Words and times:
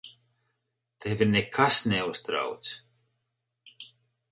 Tevi 0.99 1.25
nekas 1.33 1.77
neuztrauc. 1.91 2.67